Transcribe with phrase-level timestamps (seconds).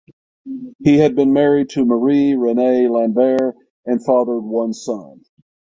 [0.79, 3.55] He had been married to Marie Reine Lambert
[3.85, 5.21] and fathered one son.